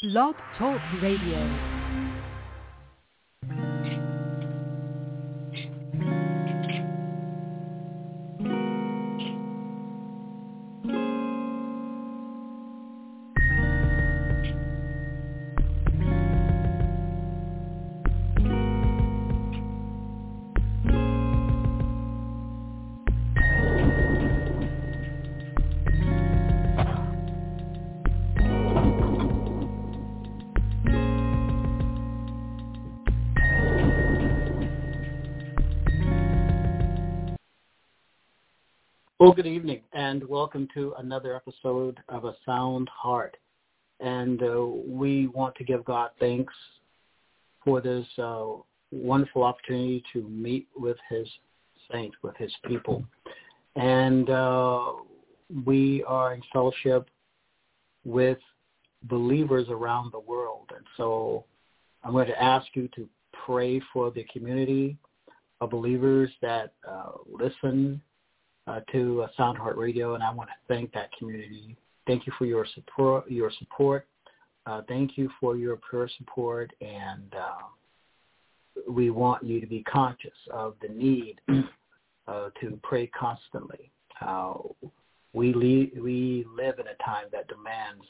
[0.00, 1.77] Blog Talk Radio.
[39.20, 43.36] Well, good evening, and welcome to another episode of A Sound Heart.
[43.98, 46.54] And uh, we want to give God thanks
[47.64, 48.44] for this uh,
[48.92, 51.26] wonderful opportunity to meet with His
[51.90, 53.04] saints, with His people.
[53.74, 54.92] And uh,
[55.66, 57.10] we are in fellowship
[58.04, 58.38] with
[59.02, 60.70] believers around the world.
[60.72, 61.44] And so
[62.04, 63.08] I'm going to ask you to
[63.44, 64.96] pray for the community
[65.60, 68.00] of believers that uh, listen
[68.68, 71.76] uh, to uh, Sound Heart Radio, and I want to thank that community.
[72.06, 73.30] Thank you for your support.
[73.30, 74.06] Your support.
[74.66, 80.36] Uh, thank you for your prayer support, and uh, we want you to be conscious
[80.52, 81.40] of the need
[82.28, 83.90] uh, to pray constantly.
[84.20, 84.54] Uh,
[85.32, 88.04] we le- we live in a time that demands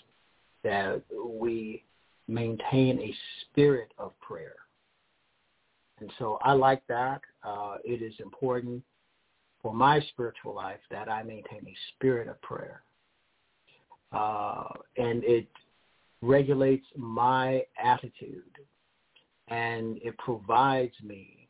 [0.64, 1.84] that we
[2.26, 4.56] maintain a spirit of prayer,
[6.00, 7.20] and so I like that.
[7.44, 8.82] Uh, it is important
[9.62, 12.82] for my spiritual life that I maintain a spirit of prayer.
[14.12, 15.48] Uh, and it
[16.22, 18.42] regulates my attitude
[19.48, 21.48] and it provides me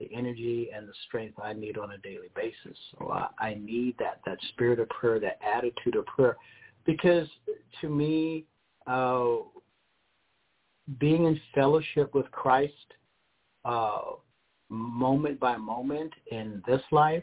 [0.00, 2.76] the energy and the strength I need on a daily basis.
[2.98, 6.36] So I, I need that, that spirit of prayer, that attitude of prayer,
[6.84, 7.28] because
[7.80, 8.44] to me,
[8.86, 9.36] uh,
[10.98, 12.72] being in fellowship with Christ
[13.64, 14.00] uh,
[14.68, 17.22] moment by moment in this life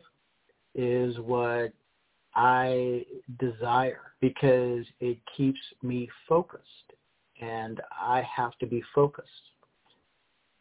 [0.76, 1.72] is what
[2.36, 3.06] I
[3.40, 6.64] desire because it keeps me focused
[7.42, 9.30] and I have to be focused.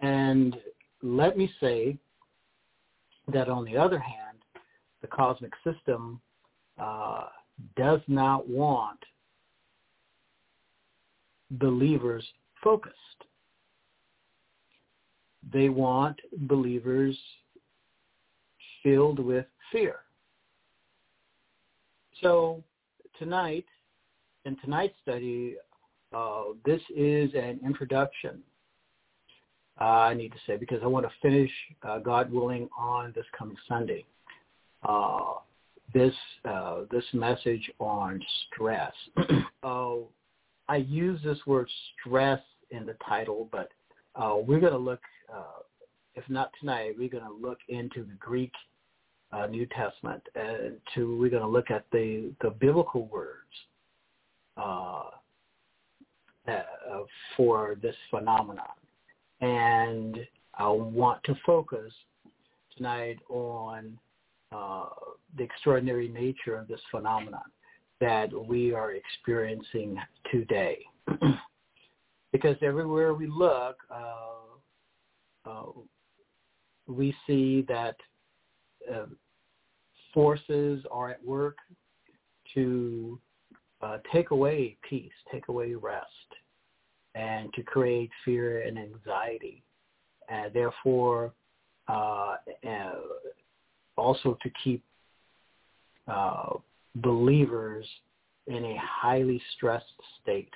[0.01, 0.57] And
[1.03, 1.99] let me say
[3.33, 4.39] that on the other hand,
[5.03, 6.21] the cosmic system
[6.79, 7.27] uh,
[7.77, 8.99] does not want
[11.53, 12.25] believers
[12.63, 12.95] focused.
[15.53, 17.17] They want believers
[18.83, 19.97] filled with fear.
[22.21, 22.63] So
[23.19, 23.67] tonight,
[24.45, 25.57] in tonight's study,
[26.15, 28.41] uh, this is an introduction,
[29.81, 31.51] uh, I need to say, because I want to finish,
[31.83, 34.05] uh, God willing, on this coming Sunday.
[34.83, 35.35] Uh,
[35.95, 36.15] this
[36.45, 38.93] uh, this message on stress.
[39.63, 39.95] uh,
[40.69, 41.69] I use this word
[42.01, 42.41] stress
[42.71, 43.71] in the title, but
[44.47, 45.01] we're going to look,
[46.15, 48.53] if not tonight, we're going to look into the Greek
[49.33, 50.23] uh, New Testament.
[50.35, 53.35] and to we're going to look at the the biblical words
[54.57, 55.05] uh,
[56.47, 56.63] uh,
[57.37, 58.67] for this phenomenon,
[59.41, 60.19] and
[60.55, 61.93] I want to focus
[62.77, 63.99] tonight on
[64.53, 64.87] uh,
[65.37, 67.43] the extraordinary nature of this phenomenon
[68.01, 69.99] that we are experiencing
[70.31, 70.79] today.
[72.33, 75.65] because everywhere we look, uh, uh,
[76.87, 77.97] we see that
[78.93, 79.07] uh,
[80.13, 81.59] forces are at work
[82.55, 83.21] to
[83.83, 86.07] uh, take away peace, take away rest,
[87.15, 89.63] and to create fear and anxiety.
[90.29, 91.33] And therefore,
[91.89, 92.37] uh,
[93.97, 94.83] also to keep
[96.07, 96.55] uh,
[96.97, 97.87] believers
[98.47, 99.87] in a highly stressed
[100.23, 100.53] state.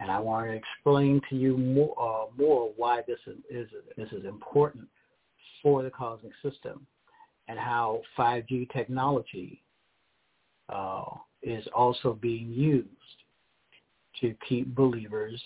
[0.00, 4.10] And I want to explain to you more, uh, more why this is, is, this
[4.12, 4.86] is important
[5.62, 6.86] for the cosmic system
[7.48, 9.62] and how 5G technology
[10.68, 11.04] uh,
[11.42, 12.88] is also being used
[14.20, 15.40] to keep believers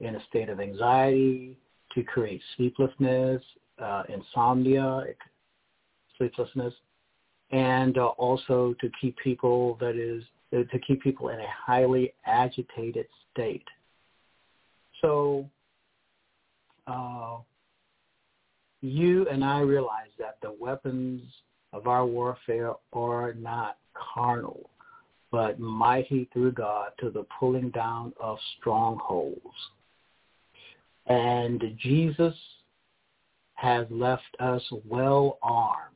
[0.00, 1.56] in a state of anxiety,
[1.94, 3.42] to create sleeplessness,
[3.82, 5.04] uh, insomnia,
[6.16, 6.74] sleeplessness,
[7.50, 13.06] and uh, also to keep people that is to keep people in a highly agitated
[13.32, 13.66] state.
[15.02, 15.48] So
[16.86, 17.36] uh,
[18.80, 21.22] you and I realize that the weapons
[21.72, 24.70] of our warfare are not carnal,
[25.30, 29.40] but mighty through God to the pulling down of strongholds.
[31.06, 32.34] And Jesus
[33.54, 35.94] has left us well armed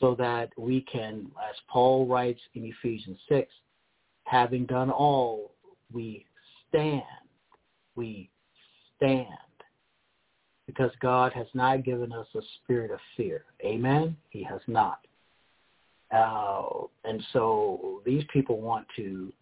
[0.00, 3.48] so that we can, as Paul writes in Ephesians 6,
[4.24, 5.52] having done all,
[5.92, 6.26] we
[6.68, 7.02] stand.
[7.94, 8.28] We
[8.96, 9.28] stand
[10.66, 13.44] because God has not given us a spirit of fear.
[13.64, 14.16] Amen?
[14.30, 15.00] He has not.
[16.14, 19.32] Uh, and so these people want to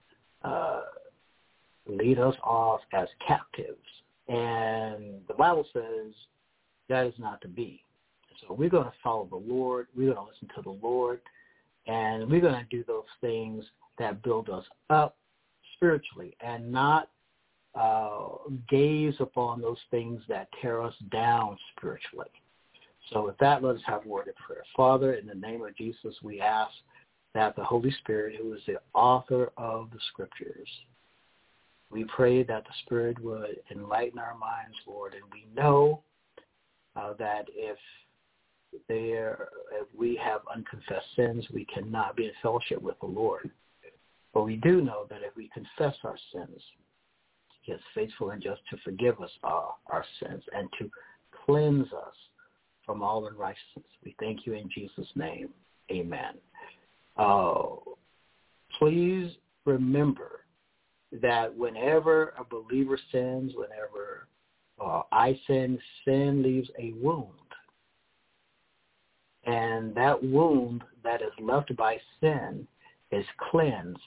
[0.42, 0.80] uh,
[1.86, 3.78] lead us off as captives.
[4.28, 6.12] And the Bible says
[6.88, 7.82] that is not to be.
[8.40, 9.88] So we're going to follow the Lord.
[9.96, 11.20] We're going to listen to the Lord.
[11.86, 13.64] And we're going to do those things
[13.98, 15.16] that build us up
[15.76, 17.08] spiritually and not
[17.74, 18.28] uh,
[18.68, 22.28] gaze upon those things that tear us down spiritually.
[23.12, 24.62] So with that, let us have a word of prayer.
[24.76, 26.72] Father, in the name of Jesus, we ask
[27.34, 30.68] that the Holy Spirit, who is the author of the scriptures,
[31.90, 36.02] we pray that the Spirit would enlighten our minds, Lord, and we know
[36.96, 37.76] uh, that if
[38.88, 43.50] there, if we have unconfessed sins, we cannot be in fellowship with the Lord.
[44.32, 46.62] But we do know that if we confess our sins,
[47.62, 50.90] he is faithful and just to forgive us our, our sins and to
[51.46, 52.14] cleanse us
[52.84, 53.86] from all unrighteousness.
[54.04, 55.48] We thank you in Jesus' name.
[55.90, 56.34] Amen.
[57.16, 57.60] Uh,
[58.78, 59.30] please
[59.64, 60.40] remember
[61.20, 64.26] that whenever a believer sins, whenever
[64.84, 67.28] uh, I sin, sin leaves a wound.
[69.44, 72.66] And that wound that is left by sin
[73.10, 73.98] is cleansed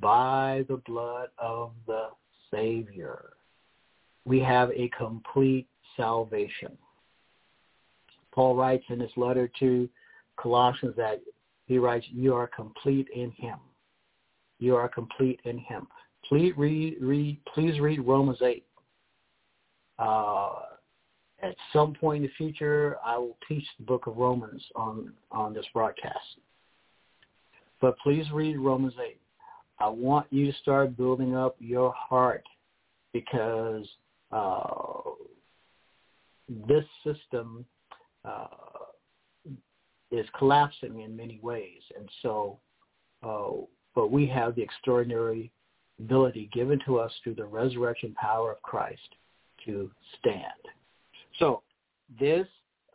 [0.00, 2.08] by the blood of the
[2.52, 3.30] Savior.
[4.24, 5.66] We have a complete
[5.96, 6.76] salvation.
[8.32, 9.88] Paul writes in his letter to
[10.36, 11.20] Colossians that
[11.66, 13.58] he writes, you are complete in him.
[14.58, 15.86] You are complete in him.
[16.28, 18.64] Please read, read, please read Romans 8.
[19.98, 20.50] Uh,
[21.42, 25.54] at some point in the future, I will teach the book of Romans on, on
[25.54, 26.18] this broadcast.
[27.80, 29.19] But please read Romans 8.
[29.80, 32.44] I want you to start building up your heart
[33.12, 33.86] because
[34.30, 35.00] uh,
[36.68, 37.64] this system
[38.24, 38.46] uh,
[40.10, 41.80] is collapsing in many ways.
[41.96, 42.58] And so,
[43.22, 45.50] uh, but we have the extraordinary
[45.98, 49.00] ability given to us through the resurrection power of Christ
[49.66, 50.44] to stand.
[51.38, 51.62] So
[52.18, 52.46] this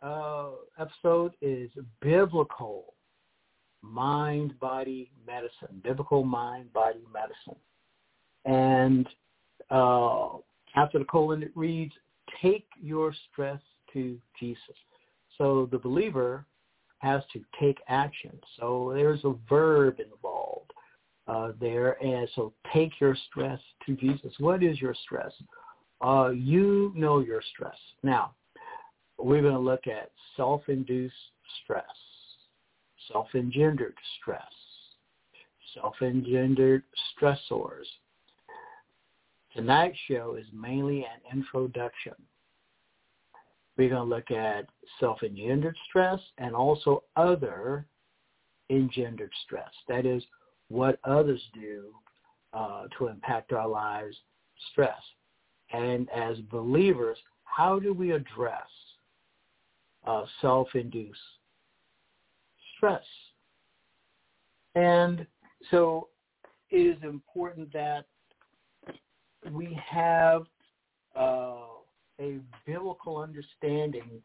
[0.02, 2.94] uh, episode is biblical
[3.90, 7.60] mind-body medicine, biblical mind-body medicine.
[8.44, 9.08] And
[9.70, 10.38] uh,
[10.76, 11.92] after the colon, it reads,
[12.42, 13.60] take your stress
[13.92, 14.76] to Jesus.
[15.38, 16.44] So the believer
[16.98, 18.32] has to take action.
[18.58, 20.72] So there's a verb involved
[21.28, 22.02] uh, there.
[22.02, 24.32] And so take your stress to Jesus.
[24.38, 25.32] What is your stress?
[26.00, 27.76] Uh, you know your stress.
[28.02, 28.34] Now,
[29.18, 31.14] we're going to look at self-induced
[31.62, 31.84] stress,
[33.12, 34.42] self-engendered stress,
[35.74, 36.82] self-engendered
[37.14, 37.86] stressors.
[39.54, 42.14] Tonight's show is mainly an introduction.
[43.76, 44.66] We're going to look at
[45.00, 47.86] self-engendered stress and also other
[48.70, 49.70] engendered stress.
[49.88, 50.22] That is
[50.68, 51.92] what others do
[52.52, 54.16] uh, to impact our lives,
[54.72, 55.00] stress.
[55.72, 58.68] And as believers, how do we address
[60.06, 61.18] uh, self-induced
[62.76, 63.02] stress?
[64.74, 65.26] And
[65.70, 66.08] so
[66.70, 68.04] it is important that
[69.50, 70.42] we have
[71.18, 71.56] uh,
[72.20, 74.22] a biblical understanding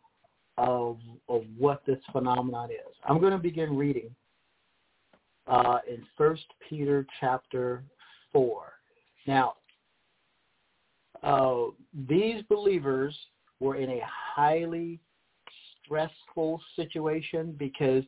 [0.58, 0.98] of,
[1.30, 2.96] of what this phenomenon is.
[3.06, 4.14] I'm going to begin reading
[5.48, 7.84] uh, in First Peter chapter
[8.32, 8.64] 4.
[9.28, 9.54] Now,
[11.24, 11.72] uh,
[12.10, 13.16] these believers
[13.60, 15.00] were in a highly
[15.86, 18.04] stressful situation because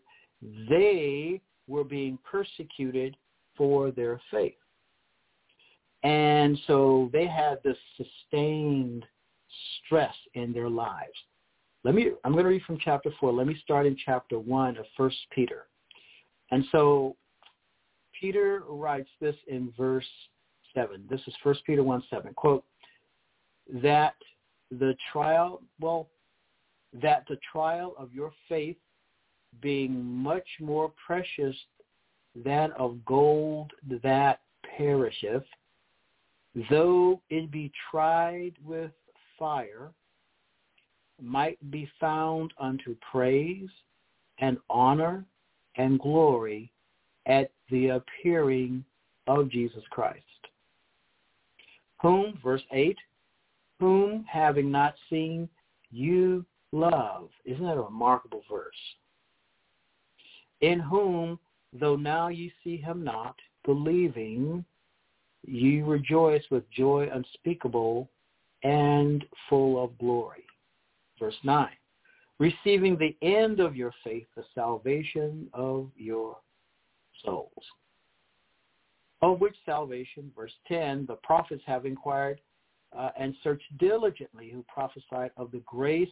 [0.70, 3.16] they were being persecuted
[3.56, 4.54] for their faith.
[6.04, 9.06] And so they had this sustained
[9.86, 11.14] stress in their lives.
[11.84, 13.32] Let me, I'm going to read from chapter 4.
[13.32, 15.68] Let me start in chapter 1 of First Peter.
[16.52, 17.16] And so
[18.20, 20.06] Peter writes this in verse
[20.74, 21.06] 7.
[21.10, 22.34] This is First Peter 1, 7.
[22.34, 22.64] Quote,
[23.82, 24.16] that
[24.72, 26.10] the trial, well,
[27.02, 28.78] that the trial of your faith
[29.62, 31.56] being much more precious
[32.36, 34.42] than of gold that
[34.78, 35.44] perisheth,
[36.70, 38.92] though it be tried with
[39.38, 39.92] fire,
[41.22, 43.70] might be found unto praise
[44.40, 45.26] and honor
[45.76, 46.72] and glory
[47.26, 48.84] at the appearing
[49.28, 50.20] of Jesus Christ.
[52.02, 52.98] Whom, verse 8,
[53.80, 55.48] whom having not seen
[55.92, 57.30] you love.
[57.46, 58.76] Isn't that a remarkable verse?
[60.64, 61.38] In whom,
[61.74, 64.64] though now ye see him not, believing,
[65.46, 68.10] ye rejoice with joy unspeakable
[68.64, 70.46] and full of glory.
[71.20, 71.68] Verse 9,
[72.40, 76.38] receiving the end of your faith, the salvation of your
[77.26, 77.66] souls.
[79.22, 82.40] Of which salvation, verse 10, the prophets have inquired
[82.98, 86.08] uh, and searched diligently who prophesied of the grace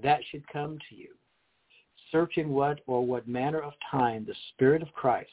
[0.00, 1.08] that should come to you,
[2.10, 5.30] searching what or what manner of time the Spirit of Christ,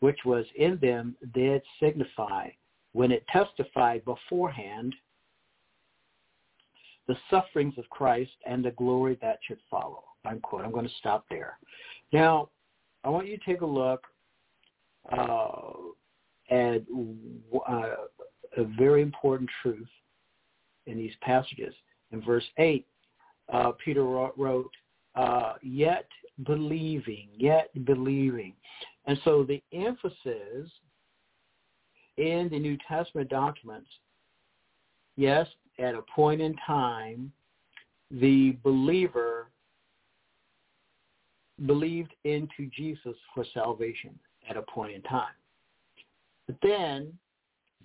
[0.00, 2.48] which was in them, did signify
[2.92, 4.94] when it testified beforehand
[7.06, 10.02] the sufferings of Christ and the glory that should follow.
[10.24, 10.64] Unquote.
[10.64, 11.58] I'm going to stop there.
[12.12, 12.48] Now,
[13.04, 14.02] I want you to take a look
[15.12, 15.72] uh,
[16.50, 16.82] at
[17.68, 17.94] uh,
[18.56, 19.88] a very important truth
[20.86, 21.74] in these passages.
[22.12, 22.86] In verse 8,
[23.52, 24.70] uh, Peter wrote,
[25.16, 26.06] uh, yet
[26.44, 28.52] believing, yet believing.
[29.06, 30.70] And so the emphasis
[32.16, 33.88] in the New Testament documents,
[35.16, 35.46] yes,
[35.78, 37.32] at a point in time,
[38.10, 39.48] the believer
[41.64, 44.18] believed into Jesus for salvation
[44.48, 45.34] at a point in time.
[46.46, 47.12] But then,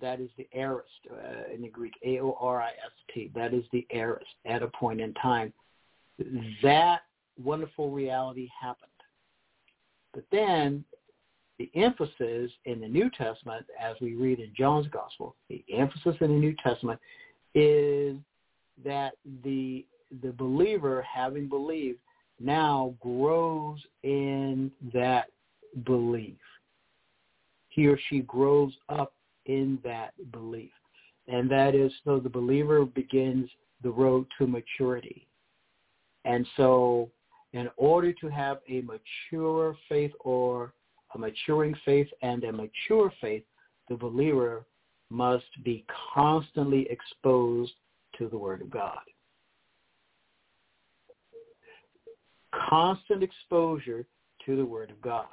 [0.00, 3.30] that is the aorist uh, in the Greek, A-O-R-I-S-T.
[3.34, 5.52] That is the aorist at a point in time.
[6.62, 7.02] That
[7.44, 8.90] wonderful reality happened.
[10.14, 10.84] But then
[11.58, 16.28] the emphasis in the New Testament, as we read in John's Gospel, the emphasis in
[16.28, 17.00] the New Testament
[17.54, 18.16] is
[18.84, 19.12] that
[19.44, 19.86] the
[20.20, 21.98] the believer, having believed,
[22.38, 25.28] now grows in that
[25.84, 26.36] belief.
[27.68, 29.14] He or she grows up
[29.46, 30.70] in that belief.
[31.28, 33.48] And that is so the believer begins
[33.82, 35.26] the road to maturity.
[36.24, 37.10] And so
[37.52, 40.72] in order to have a mature faith or
[41.14, 43.44] a maturing faith and a mature faith,
[43.88, 44.64] the believer
[45.10, 47.72] must be constantly exposed
[48.16, 48.98] to the Word of God.
[52.68, 54.06] Constant exposure
[54.46, 55.26] to the Word of God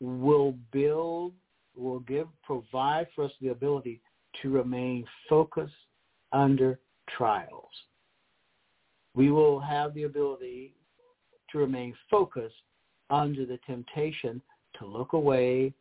[0.00, 1.32] will build,
[1.76, 4.00] will give, provide for us the ability
[4.42, 5.74] to remain focused
[6.32, 6.78] under
[7.16, 7.70] trials.
[9.16, 10.74] We will have the ability
[11.50, 12.54] to remain focused
[13.08, 14.42] under the temptation
[14.78, 15.72] to look away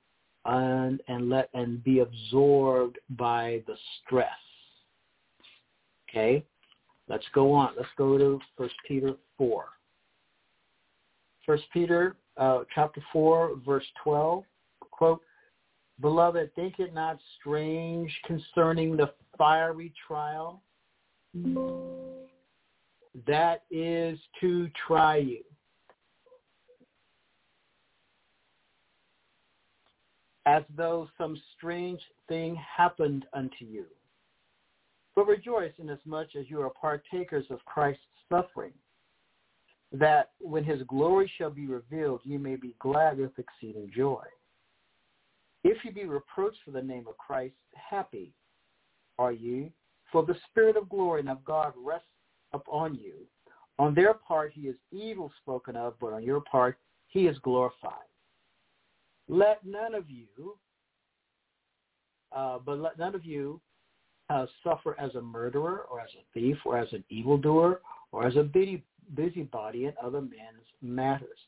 [0.45, 4.29] and, and let and be absorbed by the stress.
[6.09, 6.45] Okay,
[7.09, 7.73] let's go on.
[7.75, 9.65] Let's go to First Peter four.
[11.45, 14.45] First Peter uh, chapter four, verse twelve.
[14.79, 15.21] Quote:
[15.99, 20.61] Beloved, think it not strange concerning the fiery trial
[23.27, 25.43] that is to try you
[30.45, 33.85] as though some strange thing happened unto you.
[35.15, 38.73] But rejoice inasmuch as you are partakers of Christ's suffering,
[39.91, 44.23] that when his glory shall be revealed, you may be glad with exceeding joy.
[45.63, 48.33] If you be reproached for the name of Christ, happy
[49.17, 49.71] are you,
[50.11, 52.07] for the Spirit of glory and of God rests
[52.55, 53.13] upon you.
[53.77, 57.93] On their part he is evil spoken of, but on your part he is glorified.
[59.27, 60.57] Let none of you,
[62.31, 63.59] uh, but let none of you
[64.29, 67.81] uh, suffer as a murderer or as a thief or as an evildoer
[68.11, 68.83] or as a busy,
[69.15, 71.39] busybody in other men's matters.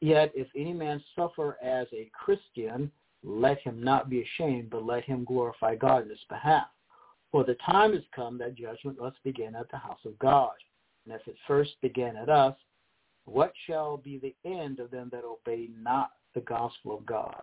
[0.00, 2.90] Yet if any man suffer as a Christian,
[3.24, 6.68] let him not be ashamed, but let him glorify God in his behalf.
[7.30, 10.52] For the time has come that judgment must begin at the house of God.
[11.04, 12.54] And if it first began at us,
[13.24, 17.42] what shall be the end of them that obey not the gospel of God.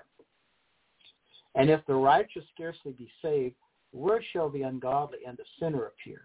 [1.56, 3.56] And if the righteous scarcely be saved,
[3.92, 6.22] where shall the ungodly and the sinner appear?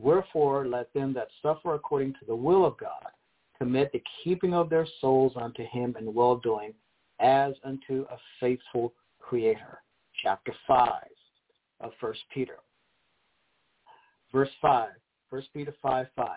[0.00, 3.10] Wherefore let them that suffer according to the will of God
[3.58, 6.74] commit the keeping of their souls unto him in well-doing
[7.20, 9.80] as unto a faithful creator.
[10.22, 11.02] Chapter 5
[11.80, 12.56] of 1 Peter.
[14.36, 14.90] Verse 5,
[15.30, 16.28] 1 Peter 5, 5.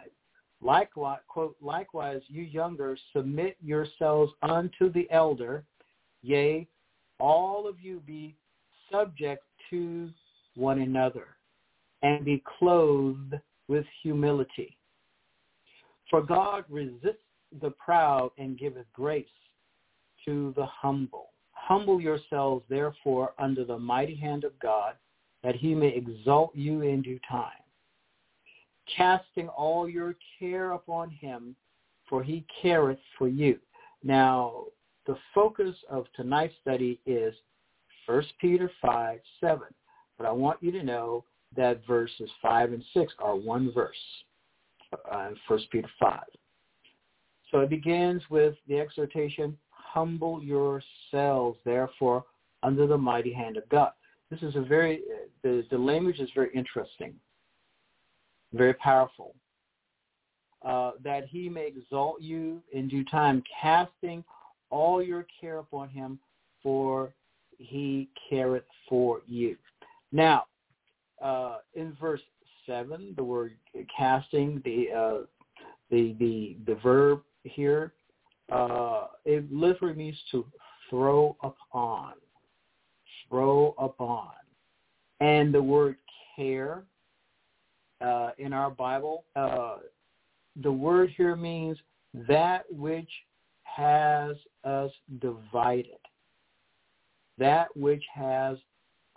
[0.61, 5.65] Likewise, quote, likewise, you younger, submit yourselves unto the elder.
[6.21, 6.65] Yea,
[7.19, 8.37] all of you be
[8.89, 10.09] subject to
[10.55, 11.25] one another
[12.01, 13.33] and be clothed
[13.67, 14.77] with humility.
[16.09, 17.17] For God resists
[17.61, 19.25] the proud and giveth grace
[20.23, 21.31] to the humble.
[21.51, 24.93] Humble yourselves, therefore, under the mighty hand of God,
[25.43, 27.51] that he may exalt you in due time
[28.95, 31.55] casting all your care upon him,
[32.07, 33.59] for he careth for you.
[34.03, 34.65] Now,
[35.05, 37.33] the focus of tonight's study is
[38.05, 39.61] 1 Peter 5, 7.
[40.17, 41.23] But I want you to know
[41.55, 43.95] that verses 5 and 6 are one verse
[45.11, 46.19] uh, in 1 Peter 5.
[47.51, 52.25] So it begins with the exhortation, humble yourselves, therefore,
[52.61, 53.91] under the mighty hand of God.
[54.29, 55.01] This is a very,
[55.41, 57.15] the, the language is very interesting,
[58.53, 59.35] very powerful.
[60.63, 64.23] Uh, that he may exalt you in due time, casting
[64.69, 66.19] all your care upon him,
[66.61, 67.13] for
[67.57, 69.55] he careth for you.
[70.11, 70.45] Now,
[71.21, 72.21] uh, in verse
[72.65, 73.53] seven, the word
[73.95, 75.17] casting, the uh,
[75.89, 77.93] the the the verb here,
[78.51, 80.45] uh, it literally means to
[80.89, 82.13] throw upon,
[83.29, 84.31] throw upon,
[85.19, 85.95] and the word
[86.35, 86.83] care
[88.01, 89.77] uh, in our Bible, uh,
[90.61, 91.77] the word here means
[92.27, 93.09] that which
[93.63, 95.99] has us divided,
[97.37, 98.57] that which has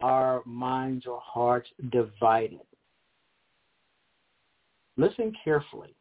[0.02, 2.60] our minds or hearts divided.
[4.96, 5.94] Listen carefully.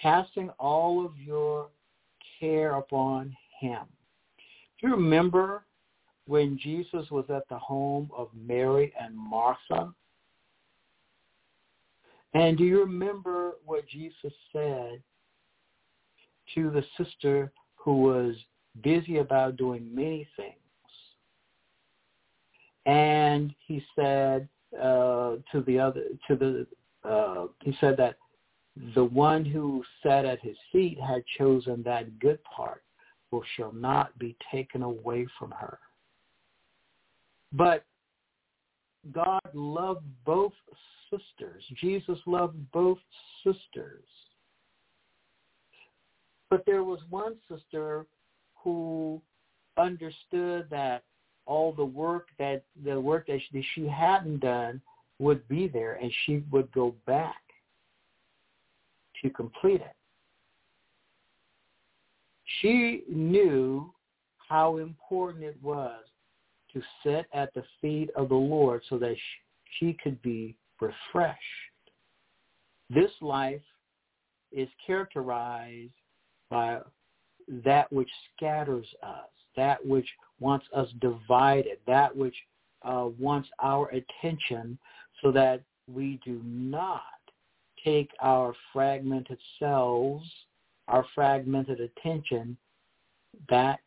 [0.00, 1.68] Casting all of your
[2.38, 3.80] care upon him.
[4.80, 5.64] Do you remember
[6.26, 9.92] when Jesus was at the home of Mary and Martha?
[12.34, 15.00] And do you remember what Jesus said
[16.54, 18.34] to the sister who was
[18.82, 20.56] busy about doing many things?
[22.86, 28.16] And he said uh, to the other, to the, uh, he said that
[28.94, 32.82] the one who sat at his feet had chosen that good part,
[33.30, 35.78] which shall not be taken away from her.
[37.52, 37.84] But
[39.12, 40.52] God loved both
[41.14, 41.62] sisters.
[41.80, 42.98] Jesus loved both
[43.42, 44.04] sisters.
[46.50, 48.06] But there was one sister
[48.56, 49.20] who
[49.76, 51.02] understood that
[51.46, 54.80] all the work that the work that she, she hadn't done
[55.18, 57.42] would be there and she would go back
[59.22, 59.96] to complete it.
[62.60, 63.92] She knew
[64.48, 66.02] how important it was
[66.72, 69.14] to sit at the feet of the Lord so that
[69.78, 71.40] she could be refreshed.
[72.90, 73.62] This life
[74.52, 75.92] is characterized
[76.50, 76.78] by
[77.64, 80.08] that which scatters us, that which
[80.40, 82.36] wants us divided, that which
[82.82, 84.78] uh, wants our attention
[85.22, 87.02] so that we do not
[87.84, 90.24] take our fragmented selves,
[90.88, 92.56] our fragmented attention
[93.48, 93.80] back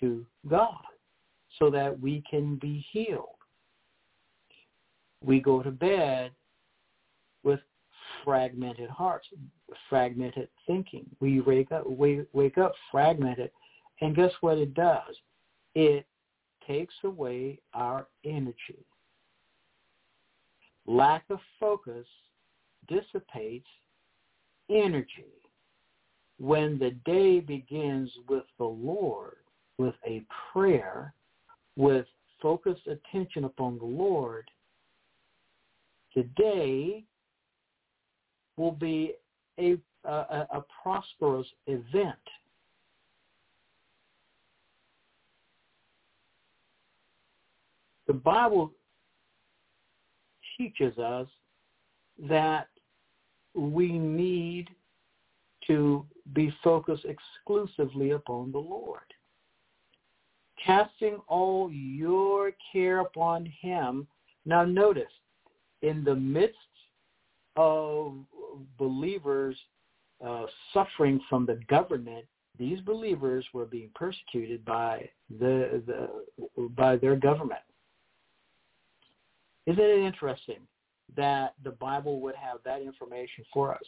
[0.00, 0.80] to God
[1.58, 3.28] so that we can be healed.
[5.24, 6.32] We go to bed
[7.44, 7.60] with
[8.24, 9.26] fragmented hearts,
[9.88, 11.06] fragmented thinking.
[11.20, 13.50] We wake up, we wake up fragmented,
[14.00, 15.16] and guess what it does?
[15.74, 16.06] It
[16.66, 18.84] takes away our energy.
[20.86, 22.06] Lack of focus
[22.88, 23.68] dissipates
[24.70, 25.26] energy.
[26.38, 29.36] When the day begins with the Lord,
[29.78, 31.14] with a prayer,
[31.76, 32.06] with
[32.40, 34.50] focused attention upon the Lord,
[36.16, 37.04] the day
[38.56, 39.14] will be
[39.58, 42.16] a, a, a prosperous event.
[48.06, 48.72] The Bible
[50.58, 51.28] teaches us
[52.28, 52.68] that
[53.54, 54.68] we need
[55.66, 59.00] to be focused exclusively upon the Lord.
[60.64, 64.06] Casting all your care upon him.
[64.44, 65.04] Now notice,
[65.82, 66.56] in the midst
[67.56, 68.14] of
[68.78, 69.56] believers
[70.24, 72.24] uh, suffering from the government,
[72.58, 75.08] these believers were being persecuted by
[75.40, 77.60] the, the by their government.
[79.66, 80.60] Isn't it interesting
[81.16, 83.82] that the Bible would have that information for us?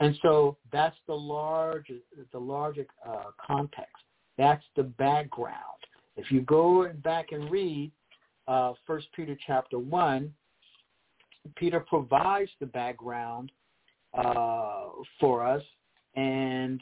[0.00, 1.90] And so that's the large
[2.32, 4.04] the larger uh, context.
[4.36, 5.56] That's the background.
[6.16, 7.92] If you go back and read
[8.48, 10.34] uh, First Peter chapter one,
[11.56, 13.52] Peter provides the background
[14.14, 14.84] uh,
[15.18, 15.62] for us,
[16.14, 16.80] and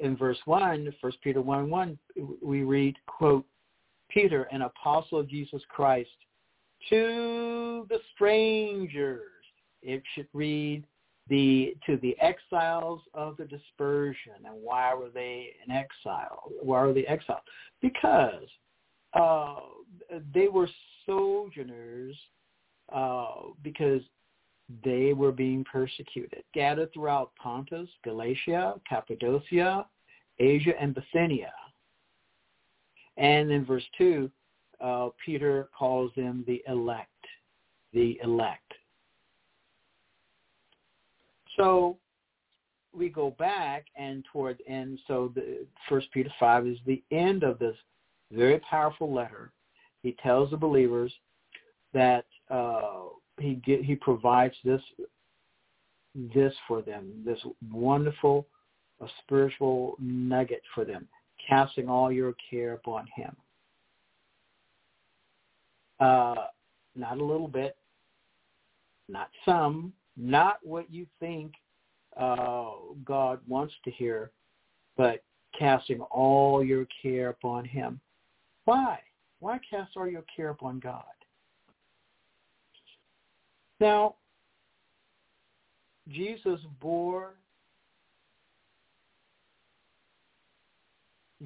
[0.00, 1.98] in verse one, First Peter one one,
[2.42, 3.46] we read, "quote
[4.08, 6.10] Peter, an apostle of Jesus Christ,
[6.90, 9.28] to the strangers."
[9.82, 10.84] It should read
[11.28, 14.32] the to the exiles of the dispersion.
[14.44, 16.50] And why were they in exile?
[16.60, 17.40] Why were they exiled?
[17.80, 18.48] Because
[19.14, 19.60] uh,
[20.34, 20.68] they were
[21.06, 22.16] sojourners
[22.92, 24.02] uh, because
[24.84, 29.86] they were being persecuted, scattered throughout Pontus, Galatia, Cappadocia,
[30.38, 31.52] Asia, and Bithynia.
[33.16, 34.30] And in verse 2,
[34.80, 37.08] uh, Peter calls them the elect,
[37.92, 38.72] the elect.
[41.56, 41.98] So
[42.94, 44.98] we go back and toward the end.
[45.06, 47.76] So the First Peter five is the end of this
[48.30, 49.52] very powerful letter.
[50.02, 51.12] He tells the believers
[51.92, 53.04] that uh,
[53.38, 54.82] he get, he provides this
[56.34, 57.38] this for them, this
[57.70, 58.46] wonderful
[59.00, 61.08] uh, spiritual nugget for them,
[61.48, 63.34] casting all your care upon him.
[65.98, 66.46] Uh,
[66.94, 67.76] not a little bit,
[69.08, 71.52] not some, not what you think
[72.18, 72.72] uh,
[73.04, 74.30] God wants to hear,
[74.96, 75.22] but
[75.58, 78.00] casting all your care upon him.
[78.64, 78.98] Why?
[79.40, 81.04] Why cast all your care upon God?
[83.82, 84.14] Now,
[86.08, 87.34] Jesus bore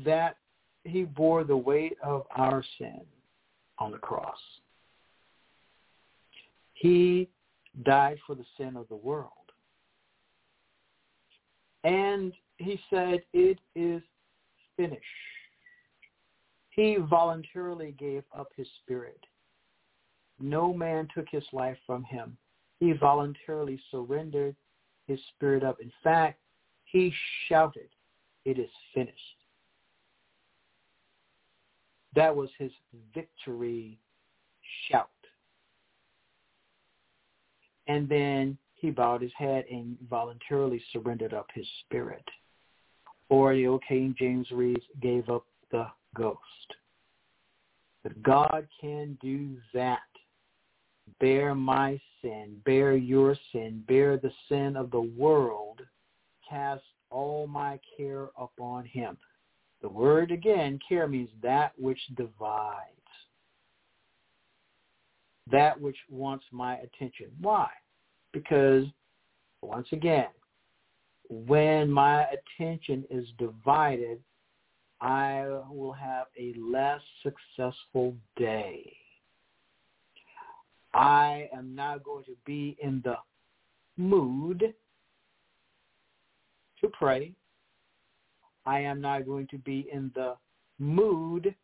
[0.05, 0.37] that
[0.85, 3.01] he bore the weight of our sin
[3.79, 4.37] on the cross.
[6.75, 7.31] He
[7.87, 9.31] died for the sin of the world.
[11.85, 14.03] And he said, it is
[14.77, 15.03] finished.
[16.69, 19.25] He voluntarily gave up his spirit.
[20.41, 22.37] No man took his life from him.
[22.79, 24.55] He voluntarily surrendered
[25.07, 25.81] his spirit up.
[25.81, 26.39] In fact,
[26.85, 27.13] he
[27.49, 27.89] shouted,
[28.45, 29.17] it is finished.
[32.15, 32.73] That was his
[33.15, 33.99] victory
[34.89, 35.11] shout.
[37.87, 42.25] And then he bowed his head and voluntarily surrendered up his spirit.
[43.29, 46.39] Or the old King James reads, gave up the ghost.
[48.03, 49.99] But God can do that.
[51.21, 55.81] Bear my sin, bear your sin, bear the sin of the world,
[56.49, 59.17] cast all my care upon him.
[59.83, 62.91] The word again, care means that which divides,
[65.51, 67.29] that which wants my attention.
[67.41, 67.69] Why?
[68.33, 68.85] Because,
[69.63, 70.29] once again,
[71.29, 72.27] when my
[72.59, 74.21] attention is divided,
[75.01, 78.93] I will have a less successful day.
[80.97, 83.17] I am not going to be in the
[83.99, 84.75] mood
[86.81, 87.33] to pray.
[88.65, 90.37] I am not going to be in the
[90.79, 91.55] mood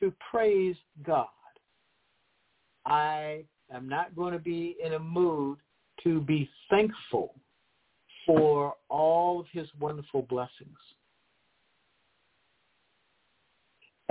[0.00, 1.28] to praise God.
[2.84, 5.58] I am not going to be in a mood
[6.02, 7.34] to be thankful
[8.26, 10.78] for all of his wonderful blessings.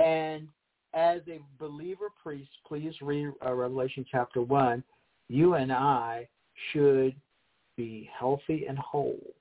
[0.00, 0.48] And
[0.94, 4.82] as a believer priest, please read uh, Revelation chapter 1,
[5.28, 6.28] you and I
[6.72, 7.14] should
[7.76, 9.34] be healthy and whole.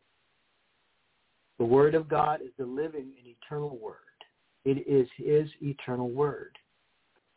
[1.60, 3.98] The Word of God is the living and eternal Word.
[4.66, 6.58] It is His eternal Word.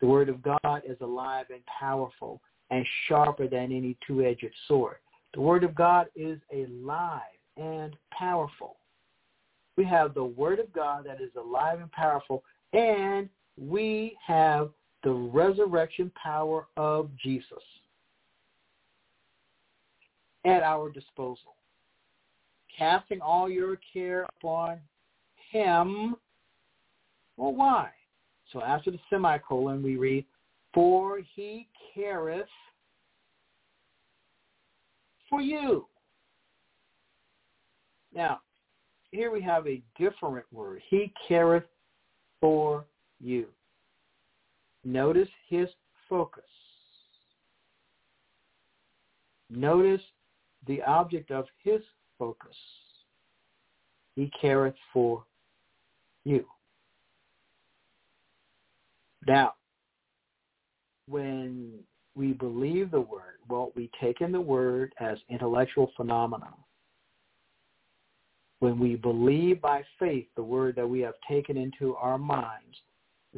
[0.01, 4.97] The Word of God is alive and powerful and sharper than any two-edged sword.
[5.35, 7.21] The Word of God is alive
[7.57, 8.77] and powerful.
[9.77, 14.71] We have the Word of God that is alive and powerful, and we have
[15.03, 17.63] the resurrection power of Jesus
[20.45, 21.55] at our disposal.
[22.77, 24.79] Casting all your care upon
[25.51, 26.17] him.
[27.37, 27.91] Well, why?
[28.53, 30.25] So after the semicolon, we read,
[30.73, 32.47] For he careth
[35.29, 35.87] for you.
[38.15, 38.41] Now,
[39.11, 40.81] here we have a different word.
[40.89, 41.65] He careth
[42.41, 42.85] for
[43.21, 43.47] you.
[44.85, 45.69] Notice his
[46.09, 46.45] focus.
[49.51, 50.03] Notice
[50.67, 51.81] the object of his
[52.19, 52.57] focus.
[54.15, 55.25] He careth for
[56.25, 56.45] you.
[59.27, 59.55] Now,
[61.09, 61.73] when
[62.15, 66.53] we believe the word, well, we take in the word as intellectual phenomena.
[68.61, 72.77] When we believe by faith the word that we have taken into our minds,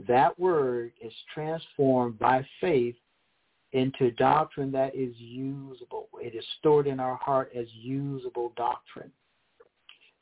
[0.07, 2.95] that word is transformed by faith
[3.73, 6.09] into doctrine that is usable.
[6.21, 9.11] It is stored in our heart as usable doctrine,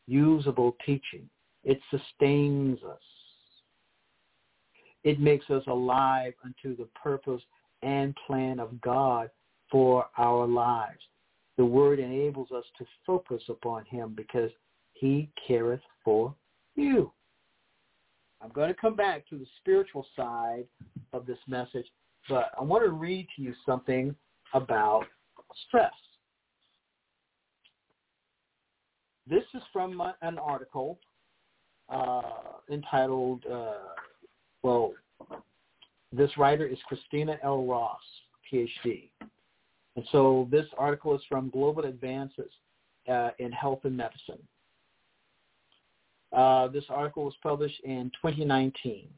[0.06, 1.28] usable teaching.
[1.64, 3.00] It sustains us.
[5.04, 7.42] It makes us alive unto the purpose
[7.82, 9.30] and plan of God
[9.70, 11.00] for our lives.
[11.56, 14.50] The word enables us to focus upon him because
[14.94, 16.34] he careth for
[16.74, 17.12] you.
[18.42, 20.64] I'm going to come back to the spiritual side
[21.12, 21.86] of this message,
[22.28, 24.14] but I want to read to you something
[24.54, 25.04] about
[25.66, 25.92] stress.
[29.28, 30.98] This is from an article
[31.88, 32.22] uh,
[32.70, 33.74] entitled, uh,
[34.62, 34.92] well,
[36.12, 37.64] This writer is Christina L.
[37.66, 38.00] Ross,
[38.52, 39.10] PhD.
[39.96, 42.50] And so this article is from Global Advances
[43.08, 44.42] uh, in Health and Medicine.
[46.36, 49.08] Uh, this article was published in 2019.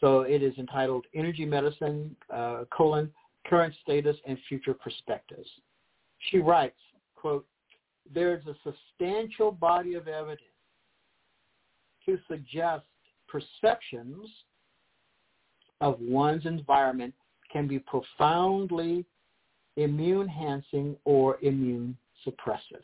[0.00, 3.12] So it is entitled Energy Medicine, uh, colon,
[3.46, 5.48] Current Status and Future Perspectives.
[6.30, 6.78] She writes,
[7.16, 7.46] quote,
[8.12, 10.40] there's a substantial body of evidence
[12.06, 12.84] to suggest
[13.28, 14.26] perceptions
[15.82, 17.12] of one's environment
[17.52, 19.04] can be profoundly
[19.76, 22.82] immune-enhancing or immune suppressive.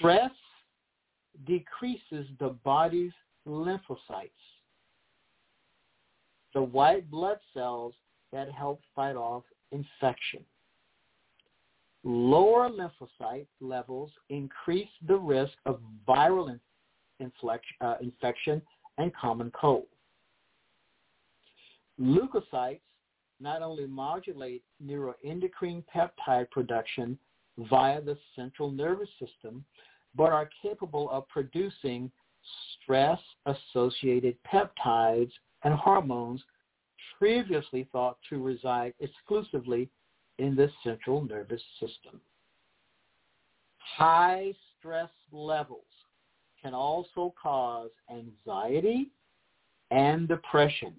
[0.00, 0.30] Stress
[1.46, 3.12] decreases the body's
[3.46, 4.30] lymphocytes,
[6.54, 7.92] the white blood cells
[8.32, 10.40] that help fight off infection.
[12.02, 16.58] Lower lymphocyte levels increase the risk of viral
[17.20, 18.62] uh, infection
[18.96, 19.86] and common cold.
[22.00, 22.80] Leukocytes
[23.38, 27.18] not only modulate neuroendocrine peptide production
[27.68, 29.62] via the central nervous system,
[30.14, 32.10] but are capable of producing
[32.82, 36.42] stress-associated peptides and hormones
[37.18, 39.88] previously thought to reside exclusively
[40.38, 42.20] in the central nervous system.
[43.78, 45.84] High stress levels
[46.62, 49.10] can also cause anxiety
[49.90, 50.94] and depression,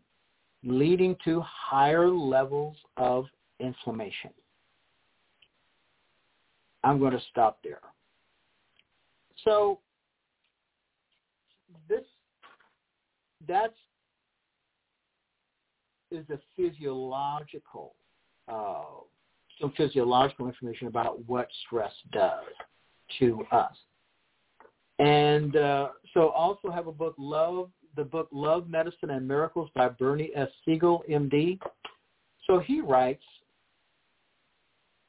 [0.64, 3.26] leading to higher levels of
[3.60, 4.32] inflammation.
[6.84, 7.82] I'm going to stop there.
[9.44, 9.80] So
[11.88, 12.04] this
[13.48, 13.74] that's
[16.12, 17.96] is a physiological
[18.52, 18.84] uh,
[19.62, 22.44] some physiological information about what stress does
[23.20, 23.76] to us.
[25.00, 29.90] And uh, so also have a book, Love, the book Love, Medicine, and Miracles by
[29.90, 30.50] Bernie S.
[30.66, 31.60] Siegel, MD.
[32.48, 33.24] So he writes,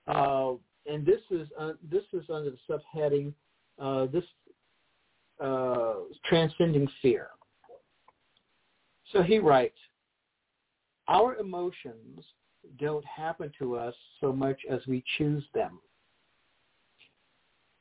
[0.07, 0.53] uh,
[0.87, 3.33] and this is uh, this is under the subheading,
[3.79, 4.25] uh, this
[5.43, 7.29] uh, transcending fear.
[9.13, 9.77] So he writes,
[11.09, 12.25] our emotions
[12.79, 15.81] don't happen to us so much as we choose them.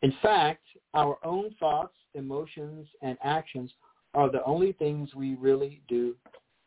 [0.02, 3.72] In fact, our own thoughts, emotions, and actions
[4.14, 6.16] are the only things we really do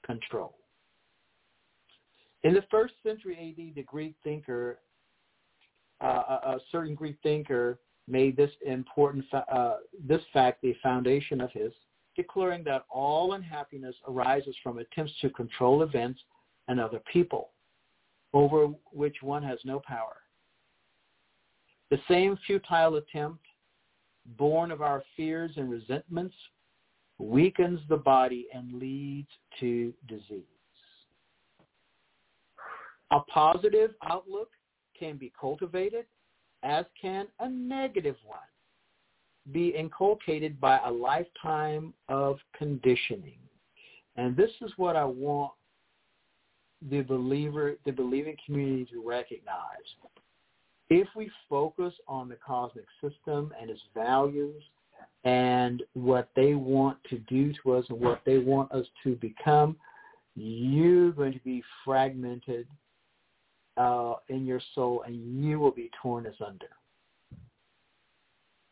[0.07, 0.55] control.
[2.45, 4.79] In the first century AD, the Greek thinker,
[6.01, 11.73] uh, a, certain Greek thinker made this important, uh, this fact the foundation of his,
[12.17, 16.21] declaring that all unhappiness arises from attempts to control events
[16.69, 17.51] and other people
[18.33, 20.17] over which one has no power.
[21.91, 23.45] The same futile attempt,
[24.37, 26.35] born of our fears and resentments,
[27.19, 29.29] weakens the body and leads
[29.61, 30.43] to disease.
[33.13, 34.51] A positive outlook
[34.99, 36.07] can be cultivated,
[36.65, 38.39] as can a negative one
[39.53, 43.39] be inculcated by a lifetime of conditioning.
[44.17, 45.53] And this is what I want
[46.91, 49.57] the believer, the believing community to recognize.
[50.91, 54.63] If we focus on the cosmic system and its values
[55.25, 59.77] and what they want to do to us and what they want us to become,
[60.37, 62.67] you're going to be fragmented
[63.77, 66.71] uh, in your soul and you will be torn asunder.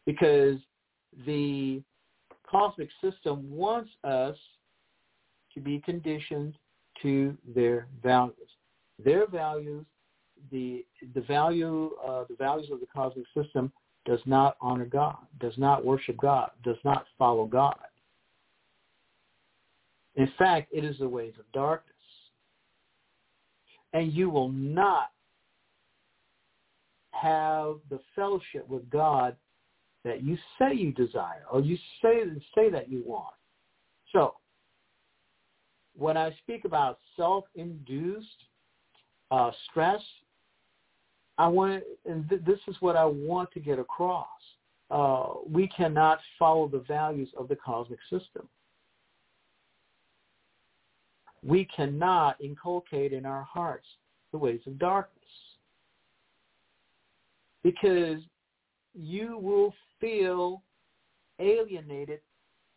[0.07, 0.57] Because
[1.27, 1.83] the
[2.49, 4.37] cosmic system wants us
[5.55, 6.55] to be conditioned
[7.03, 8.37] to their values.
[9.03, 9.85] Their values,
[10.51, 10.85] the
[11.15, 13.73] the value, uh, the values of the cosmic system
[14.05, 17.77] does not honor God, does not worship God, does not follow God.
[20.17, 21.92] In fact, it is the ways of darkness.
[23.93, 25.11] And you will not
[27.11, 29.37] have the fellowship with God
[30.05, 32.23] that you say you desire or you say
[32.55, 33.35] say that you want.
[34.13, 34.35] So
[35.97, 38.27] when I speak about self-induced
[39.31, 40.01] uh, stress,
[41.39, 44.27] I want, and th- this is what I want to get across.
[44.91, 48.49] Uh, we cannot follow the values of the cosmic system.
[51.45, 53.87] We cannot inculcate in our hearts
[54.31, 55.19] the ways of darkness.
[57.63, 58.21] Because
[58.95, 60.63] you will feel
[61.39, 62.21] alienated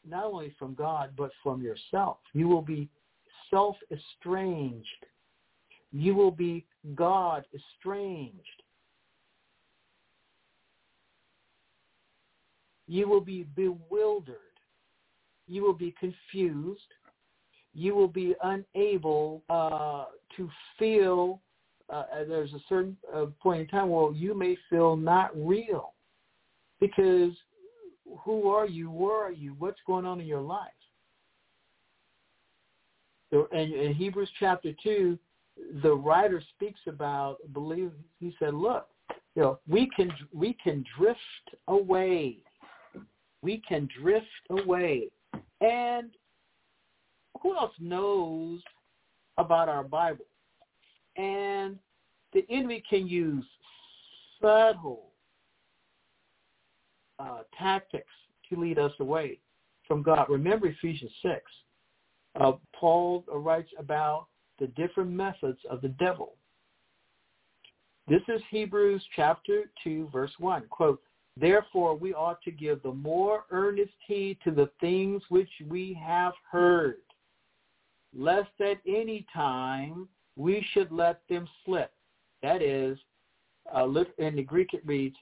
[0.08, 2.18] not only from God, but from yourself.
[2.34, 2.90] You will be
[3.50, 5.06] self-estranged.
[5.92, 8.64] You will be God estranged.
[12.88, 14.38] You will be bewildered.
[15.48, 16.82] You will be confused.
[17.76, 20.06] You will be unable uh,
[20.38, 21.42] to feel.
[21.90, 25.94] Uh, there's a certain uh, point in time where you may feel not real
[26.80, 27.32] because
[28.24, 28.90] who are you?
[28.90, 29.56] Where are you?
[29.60, 30.72] What's going on in your life?
[33.32, 35.20] So in, in Hebrews chapter two,
[35.84, 37.92] the writer speaks about believe.
[38.20, 38.88] He said, "Look,
[39.36, 41.20] you know, we can we can drift
[41.68, 42.38] away.
[43.42, 45.10] We can drift away,
[45.62, 46.12] and
[47.46, 48.60] who else knows
[49.38, 50.26] about our Bible?
[51.16, 51.78] And
[52.34, 53.46] the enemy can use
[54.42, 55.12] subtle
[57.20, 58.08] uh, tactics
[58.50, 59.38] to lead us away
[59.88, 60.26] from God.
[60.28, 61.36] Remember Ephesians 6.
[62.42, 64.26] Uh, Paul writes about
[64.60, 66.34] the different methods of the devil.
[68.08, 70.64] This is Hebrews chapter 2, verse 1.
[70.72, 71.00] Quote,
[71.40, 76.34] Therefore we ought to give the more earnest heed to the things which we have
[76.52, 76.96] heard,
[78.16, 81.92] lest at any time we should let them slip.
[82.42, 82.98] That is,
[83.74, 85.16] uh, in the Greek it reads,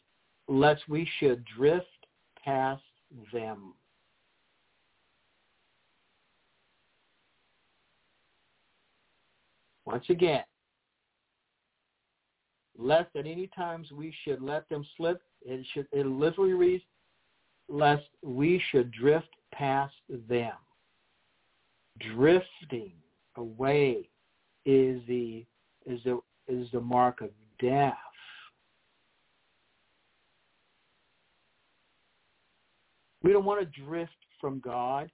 [0.48, 1.88] lest we should drift
[2.44, 2.84] past
[3.32, 3.74] them.
[9.86, 10.44] Once again,
[12.78, 15.22] lest at any times we should let them slip.
[15.42, 16.84] It should it literally reads,
[17.68, 19.94] lest we should drift past
[20.30, 20.54] them.
[22.00, 22.94] Drifting
[23.36, 24.10] away
[24.66, 25.46] is the
[25.86, 27.30] is the is the mark of
[27.60, 27.98] death.
[33.24, 35.10] We don't want to drift from God.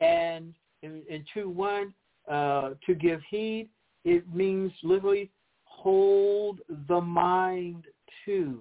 [0.00, 1.92] And in, in 2.1,
[2.30, 3.68] uh, to give heed,
[4.04, 5.30] it means literally
[5.64, 7.86] hold the mind
[8.26, 8.60] to.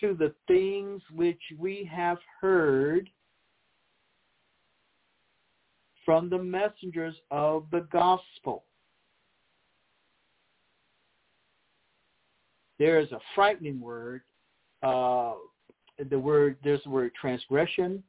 [0.00, 3.08] To the things which we have heard
[6.12, 8.64] from the messengers of the gospel.
[12.78, 14.20] There is a frightening word
[14.82, 15.32] uh,
[16.10, 18.02] the word there's the word transgression.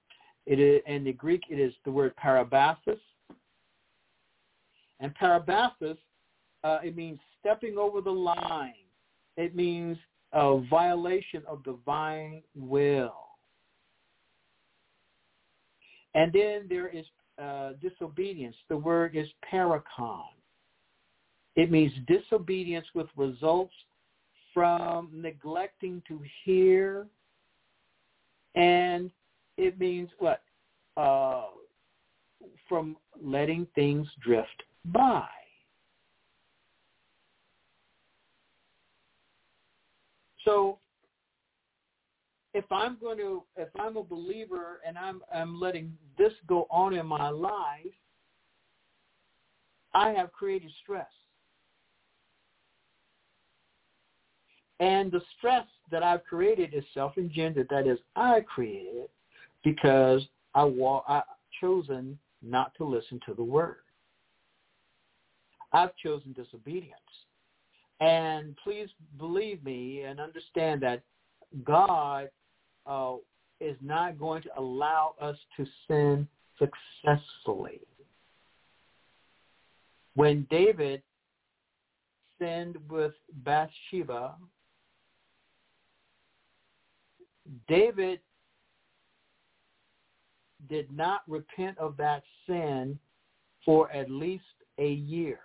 [0.45, 2.99] It is in the Greek it is the word parabasis.
[4.99, 5.97] And parabasis
[6.65, 8.73] uh, it means stepping over the line.
[9.37, 9.97] It means
[10.33, 13.15] a violation of divine will.
[16.15, 17.05] And then there is
[17.41, 18.55] uh, disobedience.
[18.69, 20.23] The word is paracon.
[21.55, 23.73] It means disobedience with results
[24.53, 27.07] from neglecting to hear,
[28.55, 29.11] and
[29.57, 30.41] it means what?
[30.97, 31.45] Uh,
[32.69, 35.27] from letting things drift by.
[40.45, 40.77] So
[42.53, 46.93] if I'm going to, if I'm a believer and I'm, I'm letting this go on
[46.93, 47.85] in my life,
[49.93, 51.07] I have created stress.
[54.79, 57.67] And the stress that I've created is self-engendered.
[57.69, 59.11] That is, I created it
[59.63, 60.23] because
[60.55, 61.21] I wa- I
[61.61, 63.77] chosen not to listen to the word.
[65.71, 66.99] I've chosen disobedience.
[67.99, 71.01] And please believe me and understand that
[71.63, 72.29] God
[72.85, 73.15] uh,
[73.59, 76.27] is not going to allow us to sin
[76.59, 77.81] successfully.
[80.15, 81.01] When David
[82.39, 84.35] sinned with Bathsheba,
[87.67, 88.19] David
[90.69, 92.97] did not repent of that sin
[93.65, 94.43] for at least
[94.77, 95.39] a year.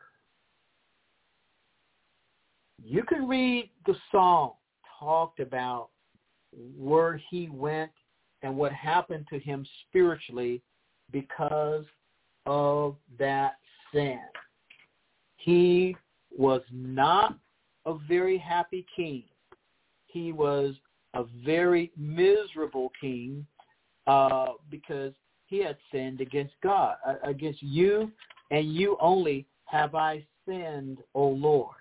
[2.83, 4.53] You can read the song
[4.99, 5.89] talked about
[6.77, 7.91] where he went
[8.43, 10.63] and what happened to him spiritually
[11.11, 11.85] because
[12.47, 13.57] of that
[13.93, 14.21] sin.
[15.37, 15.97] He
[16.37, 17.37] was not
[17.87, 19.25] a very happy king.
[20.07, 20.75] He was
[21.15, 23.47] a very miserable king
[24.07, 25.13] uh, because
[25.47, 28.11] he had sinned against God, uh, against you,
[28.51, 31.75] and you only have I sinned, O Lord.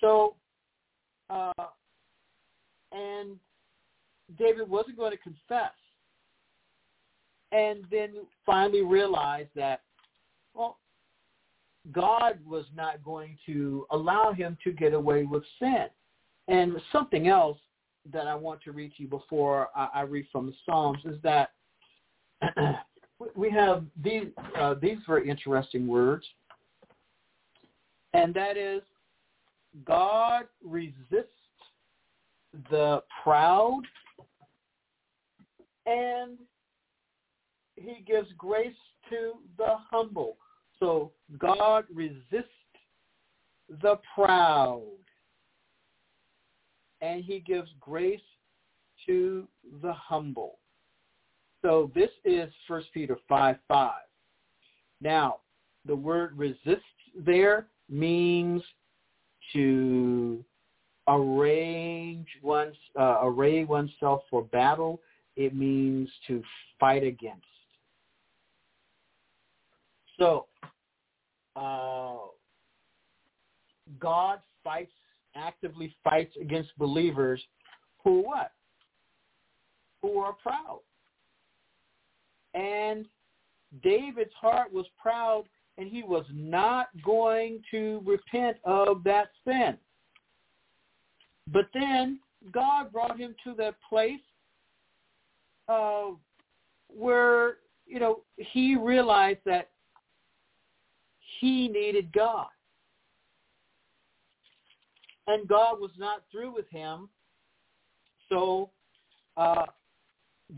[0.00, 0.34] So,
[1.32, 1.66] uh,
[2.92, 3.36] and
[4.38, 5.72] David wasn't going to confess,
[7.50, 8.10] and then
[8.44, 9.82] finally realized that,
[10.54, 10.78] well,
[11.90, 15.86] God was not going to allow him to get away with sin.
[16.48, 17.58] And something else
[18.12, 21.16] that I want to read to you before I, I read from the Psalms is
[21.22, 21.50] that
[23.36, 24.26] we have these
[24.58, 26.24] uh, these very interesting words,
[28.12, 28.82] and that is,
[29.86, 31.28] God resists
[32.70, 33.82] the proud,
[35.86, 36.38] and
[37.76, 38.76] he gives grace
[39.10, 40.36] to the humble.
[40.78, 42.48] So God resists
[43.80, 44.82] the proud,
[47.00, 48.20] and he gives grace
[49.06, 49.48] to
[49.80, 50.58] the humble.
[51.62, 53.92] So this is 1 Peter 5, 5.
[55.00, 55.38] Now,
[55.86, 56.82] the word resist
[57.16, 58.62] there means
[59.52, 60.44] to
[61.08, 65.00] arrange one's, uh, array oneself for battle.
[65.36, 66.42] It means to
[66.78, 67.46] fight against.
[70.18, 70.46] So,
[71.56, 72.18] uh,
[73.98, 74.92] God fights,
[75.34, 77.42] actively fights against believers
[78.04, 78.52] who what?
[80.02, 80.80] Who are proud.
[82.54, 83.06] And
[83.82, 85.44] David's heart was proud
[85.78, 89.76] and he was not going to repent of that sin.
[91.52, 92.20] But then
[92.52, 94.20] God brought him to that place
[96.88, 97.56] where,
[97.86, 99.70] you know, he realized that
[101.40, 102.48] he needed God.
[105.26, 107.08] And God was not through with him.
[108.28, 108.70] So
[109.36, 109.66] uh,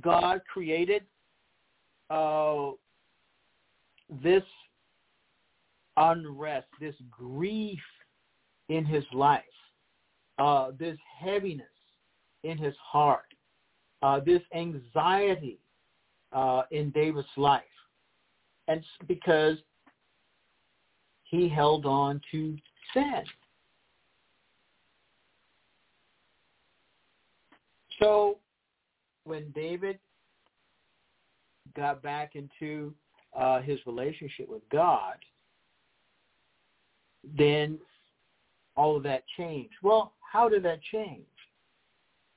[0.02, 1.02] God created
[2.10, 2.70] uh,
[4.22, 4.42] this
[5.96, 7.80] unrest, this grief
[8.68, 9.42] in his life,
[10.38, 11.66] uh, this heaviness
[12.42, 13.26] in his heart,
[14.02, 15.58] uh, this anxiety
[16.32, 17.62] uh, in David's life.
[18.68, 19.58] And because
[21.24, 22.56] he held on to
[22.92, 23.22] sin.
[28.00, 28.38] So
[29.24, 29.98] when David
[31.76, 32.94] got back into
[33.36, 35.14] uh, his relationship with God,
[37.36, 37.78] then
[38.76, 39.74] all of that changed.
[39.82, 41.26] Well, how did that change?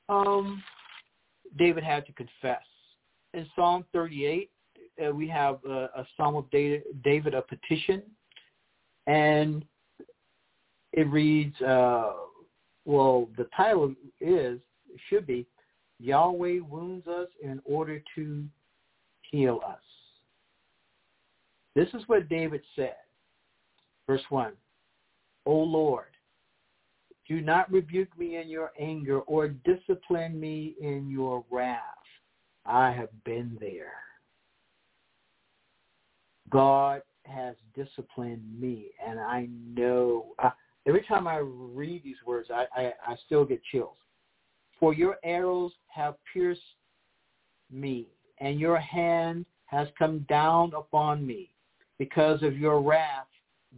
[0.10, 0.64] Um,
[1.58, 2.64] David had to confess.
[3.34, 4.50] In Psalm 38,
[5.06, 8.02] uh, we have a, a Psalm of David, a petition,
[9.06, 9.66] and
[10.94, 12.14] it reads, uh,
[12.86, 14.60] well, the title is,
[15.10, 15.46] should be,
[16.00, 18.46] Yahweh wounds us in order to
[19.22, 19.82] heal us.
[21.76, 22.96] This is what David said.
[24.08, 24.54] Verse 1.
[25.48, 26.08] O Lord,
[27.26, 31.82] do not rebuke me in your anger or discipline me in your wrath.
[32.66, 33.94] I have been there.
[36.50, 40.34] God has disciplined me, and I know.
[40.38, 40.50] Uh,
[40.86, 43.96] every time I read these words, I, I, I still get chills.
[44.82, 46.60] For your arrows have pierced
[47.72, 48.08] me,
[48.40, 51.52] and your hand has come down upon me.
[51.98, 53.28] Because of your wrath,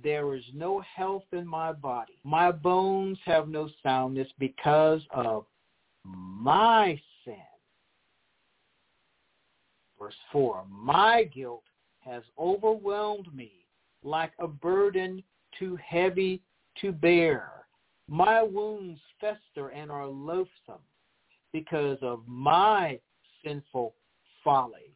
[0.03, 2.19] there is no health in my body.
[2.23, 5.45] My bones have no soundness because of
[6.03, 7.35] my sin.
[9.99, 11.63] Verse 4, my guilt
[11.99, 13.65] has overwhelmed me
[14.03, 15.21] like a burden
[15.57, 16.41] too heavy
[16.81, 17.51] to bear.
[18.07, 20.81] My wounds fester and are loathsome
[21.51, 22.99] because of my
[23.43, 23.93] sinful
[24.43, 24.88] folly.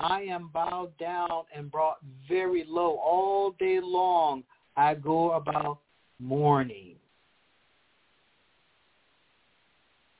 [0.00, 1.98] I am bowed down and brought
[2.28, 2.96] very low.
[2.96, 4.44] All day long
[4.76, 5.80] I go about
[6.18, 6.96] mourning.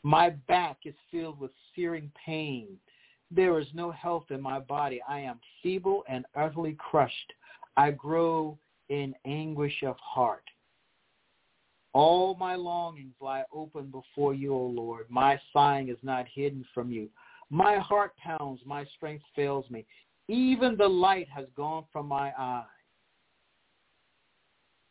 [0.02, 2.68] My back is filled with searing pain.
[3.30, 5.00] There is no health in my body.
[5.08, 7.32] I am feeble and utterly crushed.
[7.76, 8.58] I grow
[8.88, 10.44] in anguish of heart.
[11.92, 15.06] All my longings lie open before you, O Lord.
[15.08, 17.08] My sighing is not hidden from you.
[17.50, 19.84] My heart pounds, my strength fails me.
[20.28, 22.64] Even the light has gone from my eye.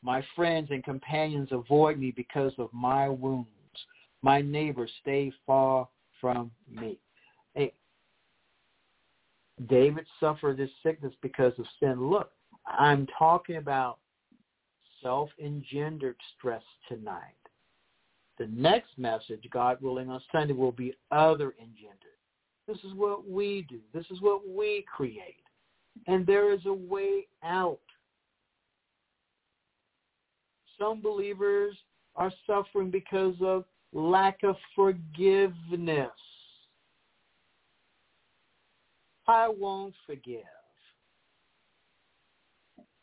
[0.01, 3.47] My friends and companions avoid me because of my wounds.
[4.21, 5.87] My neighbors stay far
[6.19, 6.97] from me.
[7.53, 7.73] Hey,
[9.69, 12.09] David suffered this sickness because of sin.
[12.09, 12.31] Look,
[12.65, 13.99] I'm talking about
[15.01, 17.35] self-engendered stress tonight.
[18.37, 22.18] The next message, God willing, on Sunday will be other engendered.
[22.69, 23.79] This is what we do.
[23.95, 25.43] This is what we create.
[26.05, 27.79] And there is a way out.
[30.77, 31.75] Some believers
[32.15, 36.11] are suffering because of lack of forgiveness.
[39.27, 40.43] I won't forgive.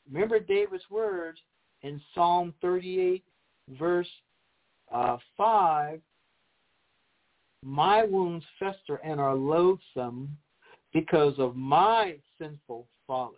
[0.08, 1.38] Remember David's words
[1.82, 3.24] in Psalm 38,
[3.76, 4.06] verse
[4.94, 6.00] uh, 5,
[7.66, 10.30] my wounds fester and are loathsome
[10.92, 13.34] because of my sinful folly.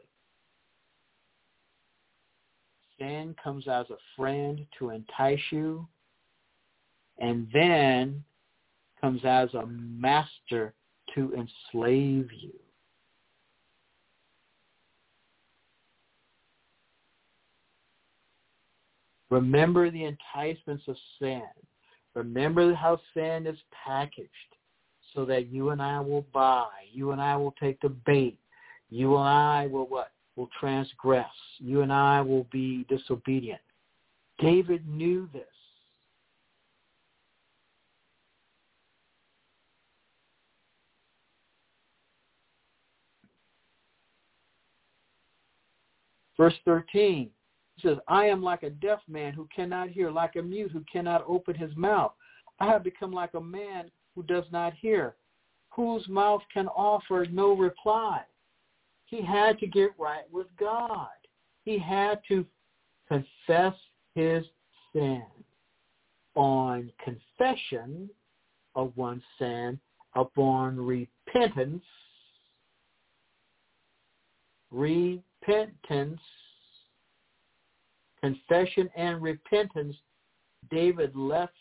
[2.99, 5.89] Sin comes as a friend to entice you
[7.19, 8.23] and then
[9.01, 10.75] comes as a master
[11.15, 12.53] to enslave you.
[19.31, 21.43] Remember the enticements of sin.
[22.19, 23.57] Remember how sin is
[23.87, 24.29] packaged
[25.15, 26.67] so that you and I will buy.
[26.93, 28.41] You and I will take the bait.
[28.91, 30.11] You and I will what?
[30.35, 31.31] Will transgress.
[31.59, 33.61] You and I will be disobedient.
[34.41, 35.45] David knew this.
[46.37, 47.31] Verse 13
[47.83, 51.25] says, I am like a deaf man who cannot hear, like a mute who cannot
[51.27, 52.13] open his mouth.
[52.61, 55.15] I have become like a man who does not hear,
[55.71, 58.23] whose mouth can offer no reply.
[59.07, 61.09] He had to get right with God.
[61.65, 62.45] He had to
[63.09, 63.75] confess
[64.15, 64.45] his
[64.93, 65.25] sin.
[66.35, 68.09] On confession
[68.75, 69.79] of one's sin,
[70.15, 71.83] upon repentance,
[74.71, 76.21] repentance
[78.21, 79.97] confession and repentance,
[80.71, 81.53] David left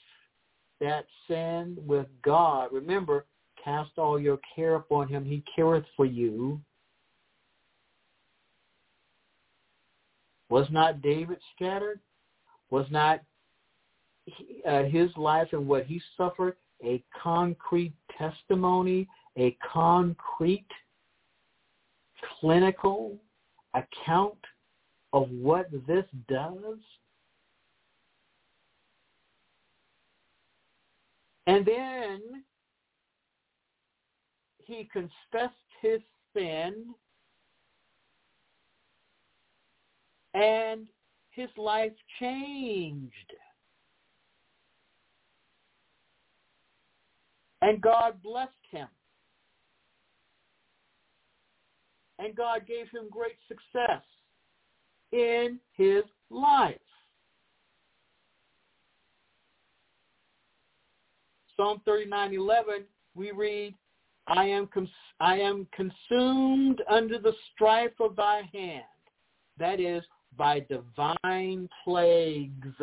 [0.79, 2.69] that sin with God.
[2.71, 3.25] Remember,
[3.63, 5.25] cast all your care upon him.
[5.25, 6.61] He careth for you.
[10.49, 11.99] Was not David scattered?
[12.69, 13.21] Was not
[14.67, 20.67] uh, his life and what he suffered a concrete testimony, a concrete
[22.39, 23.17] clinical
[23.73, 24.37] account
[25.13, 26.79] of what this does?
[31.47, 32.43] And then
[34.65, 36.01] he confessed his
[36.35, 36.93] sin
[40.33, 40.87] and
[41.31, 43.33] his life changed.
[47.61, 48.87] And God blessed him.
[52.19, 54.03] And God gave him great success
[55.11, 56.79] in his life.
[61.55, 62.85] Psalm 39:11
[63.15, 63.73] we read,
[64.27, 64.89] I am cons-
[65.19, 68.83] I am consumed under the strife of thy hand.
[69.57, 70.03] That is
[70.35, 72.75] by divine plagues.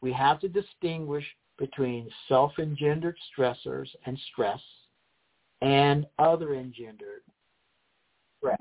[0.00, 1.24] We have to distinguish
[1.58, 4.60] between self-engendered stressors and stress
[5.60, 7.22] and other engendered
[8.42, 8.60] stress.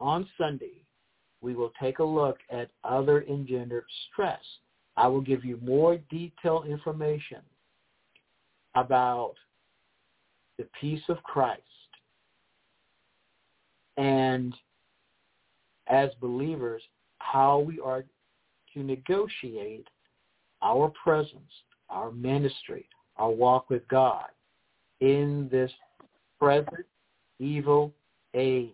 [0.00, 0.82] On Sunday,
[1.40, 4.40] we will take a look at other engendered stress.
[4.96, 7.38] I will give you more detailed information
[8.74, 9.34] about
[10.56, 11.62] the peace of Christ
[13.96, 14.54] and
[15.88, 16.82] as believers
[17.18, 18.04] how we are
[18.74, 19.86] to negotiate
[20.62, 21.52] our presence,
[21.90, 24.26] our ministry, our walk with God
[25.00, 25.70] in this
[26.38, 26.86] present
[27.38, 27.92] evil
[28.34, 28.72] age.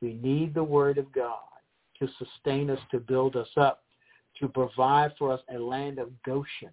[0.00, 1.40] We need the Word of God
[1.98, 3.82] to sustain us, to build us up,
[4.40, 6.70] to provide for us a land of Goshen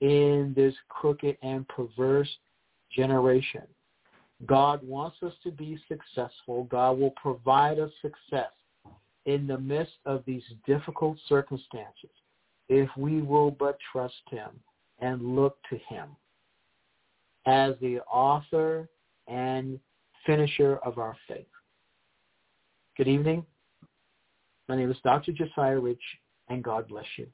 [0.00, 2.28] in this crooked and perverse
[2.94, 3.62] generation.
[4.46, 6.64] God wants us to be successful.
[6.64, 8.50] God will provide us success
[9.26, 12.10] in the midst of these difficult circumstances
[12.68, 14.48] if we will but trust him
[15.00, 16.08] and look to him
[17.46, 18.88] as the author
[19.28, 19.78] and
[20.26, 21.46] finisher of our faith.
[22.96, 23.44] Good evening.
[24.68, 25.32] My name is Dr.
[25.32, 26.02] Josiah Rich,
[26.48, 27.26] and God bless you.